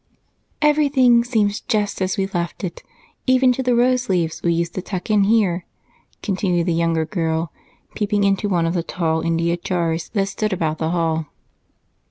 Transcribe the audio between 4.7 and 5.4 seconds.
to tuck in